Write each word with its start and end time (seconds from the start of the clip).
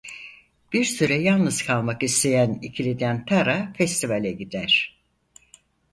Bir 0.73 0.83
süre 0.85 1.13
yalnız 1.15 1.61
kalmak 1.63 2.03
isteyen 2.03 2.53
ikiliden 2.61 3.25
Tara 3.25 3.73
festivale 3.77 4.31
gider. 4.31 5.01